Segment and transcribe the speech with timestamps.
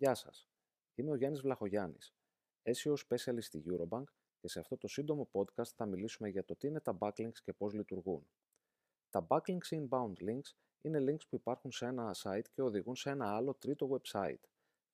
[0.00, 0.48] Γεια σας.
[0.94, 2.14] Είμαι ο Γιάννης Βλαχογιάννης,
[2.62, 4.04] SEO Specialist στη Eurobank
[4.40, 7.52] και σε αυτό το σύντομο podcast θα μιλήσουμε για το τι είναι τα backlinks και
[7.52, 8.26] πώς λειτουργούν.
[9.10, 13.34] Τα backlinks inbound links είναι links που υπάρχουν σε ένα site και οδηγούν σε ένα
[13.34, 14.42] άλλο τρίτο website.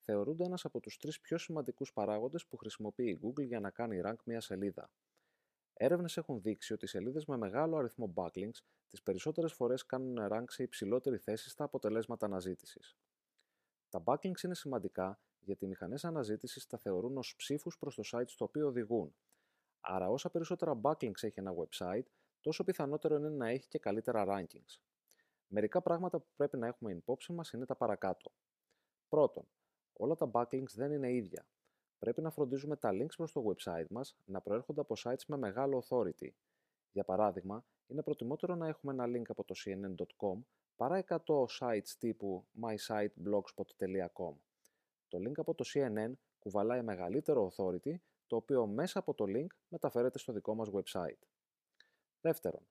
[0.01, 4.01] Θεωρούνται ένας από τους τρεις πιο σημαντικούς παράγοντες που χρησιμοποιεί η Google για να κάνει
[4.05, 4.91] rank μια σελίδα.
[5.73, 10.45] Έρευνες έχουν δείξει ότι οι σελίδες με μεγάλο αριθμό backlinks τις περισσότερες φορές κάνουν rank
[10.47, 12.97] σε υψηλότερη θέση στα αποτελέσματα αναζήτησης.
[13.89, 18.27] Τα backlinks είναι σημαντικά γιατί οι μηχανές αναζήτησης τα θεωρούν ως ψήφους προς το site
[18.27, 19.17] στο οποίο οδηγούν.
[19.81, 22.07] Άρα, όσα περισσότερα backlinks έχει ένα website,
[22.41, 24.81] τόσο πιθανότερο είναι να έχει και καλύτερα rankings.
[25.47, 28.33] Μερικά πράγματα που πρέπει να έχουμε υπόψη μας είναι τα παρακάτω.
[29.09, 29.49] Πρώτον,
[29.93, 31.47] όλα τα backlinks δεν είναι ίδια.
[31.99, 35.85] Πρέπει να φροντίζουμε τα links προς το website μας να προέρχονται από sites με μεγάλο
[35.89, 36.29] authority.
[36.93, 40.39] Για παράδειγμα, είναι προτιμότερο να έχουμε ένα link από το cnn.com
[40.77, 41.19] παρά 100
[41.61, 44.35] sites τύπου mysiteblogspot.com.
[45.09, 47.95] Το link από το CNN κουβαλάει μεγαλύτερο authority,
[48.27, 51.19] το οποίο μέσα από το link μεταφέρεται στο δικό μας website.
[52.21, 52.63] Δεύτερον,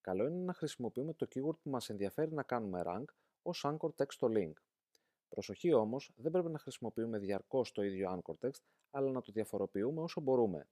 [0.00, 3.04] καλό είναι να χρησιμοποιούμε το keyword που μας ενδιαφέρει να κάνουμε rank
[3.42, 4.52] ως anchor text στο link.
[5.28, 10.00] Προσοχή όμως, δεν πρέπει να χρησιμοποιούμε διαρκώς το ίδιο anchor text, αλλά να το διαφοροποιούμε
[10.00, 10.68] όσο μπορούμε.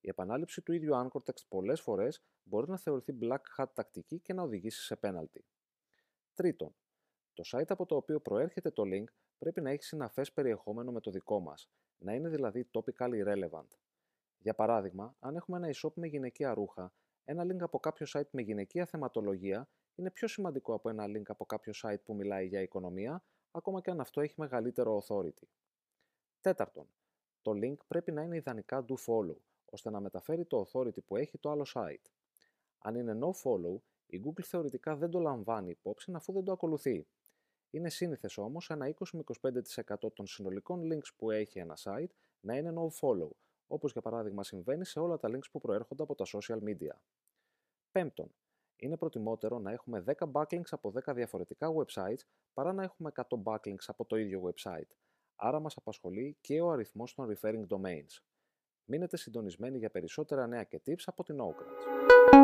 [0.00, 4.32] Η επανάληψη του ίδιου anchor text πολλές φορές μπορεί να θεωρηθεί black hat τακτική και
[4.32, 5.40] να οδηγήσει σε penalty.
[6.34, 6.74] Τρίτον,
[7.32, 9.04] το site από το οποίο προέρχεται το link
[9.38, 13.68] πρέπει να έχει συναφές περιεχόμενο με το δικό μας, να είναι δηλαδή topically relevant.
[14.38, 16.92] Για παράδειγμα, αν έχουμε ένα e-shop με γυναικεία ρούχα,
[17.24, 21.46] ένα link από κάποιο site με γυναικεία θεματολογία είναι πιο σημαντικό από ένα link από
[21.46, 25.46] κάποιο site που μιλάει για οικονομία, ακόμα και αν αυτό έχει μεγαλύτερο authority.
[26.40, 26.86] Τέταρτον,
[27.42, 31.38] το link πρέπει να είναι ιδανικά do follow, ώστε να μεταφέρει το authority που έχει
[31.38, 32.10] το άλλο site.
[32.78, 33.76] Αν είναι no follow,
[34.12, 37.06] η Google θεωρητικά δεν το λαμβάνει υπόψη αφού δεν το ακολουθεί.
[37.70, 38.94] Είναι σύνηθες όμως ένα
[40.02, 43.30] 20-25% των συνολικών links που έχει ένα site να είναι no follow,
[43.66, 46.96] όπως για παράδειγμα συμβαίνει σε όλα τα links που προέρχονται από τα social media.
[47.92, 48.34] Πέμπτον,
[48.76, 53.84] είναι προτιμότερο να έχουμε 10 backlinks από 10 διαφορετικά websites παρά να έχουμε 100 backlinks
[53.86, 54.90] από το ίδιο website.
[55.36, 58.22] Άρα μας απασχολεί και ο αριθμός των referring domains.
[58.84, 62.41] Μείνετε συντονισμένοι για περισσότερα νέα και tips από την Oakrats.